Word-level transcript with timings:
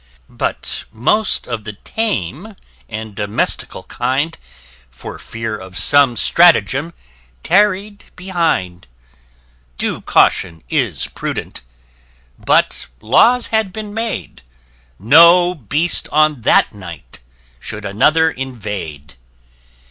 _]But 0.27 0.85
most 0.91 1.45
of 1.47 1.63
the 1.63 1.73
tame 1.73 2.55
and 2.89 3.13
domestical 3.13 3.83
kind, 3.83 4.31
[p 4.35 4.39
9] 4.87 4.87
For 4.89 5.19
fear 5.19 5.55
of 5.55 5.77
some 5.77 6.17
stratagem, 6.17 6.95
tarried 7.43 8.05
behind. 8.15 8.87
Due 9.77 10.01
caution 10.01 10.63
is 10.71 11.05
prudent! 11.05 11.61
but 12.39 12.87
laws 12.99 13.49
had 13.53 13.71
been 13.71 13.93
made 13.93 14.41
No 14.97 15.53
Beast, 15.53 16.07
on 16.11 16.41
that 16.41 16.73
night, 16.73 17.19
should 17.59 17.85
another 17.85 18.31
invade. 18.31 19.13